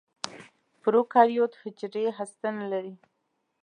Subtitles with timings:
[0.81, 2.95] پروکاریوت حجرې هسته نه لري.